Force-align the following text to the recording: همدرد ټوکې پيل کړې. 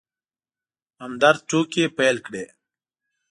همدرد 1.01 1.39
ټوکې 1.49 1.83
پيل 1.97 2.17
کړې. 2.25 2.43